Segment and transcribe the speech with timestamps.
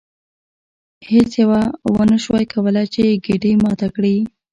[1.09, 1.61] هیڅ یوه
[1.95, 4.15] ونشوای کولی چې ګېډۍ ماته کړي.